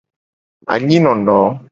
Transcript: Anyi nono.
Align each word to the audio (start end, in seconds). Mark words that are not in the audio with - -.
Anyi 0.73 0.97
nono. 1.03 1.39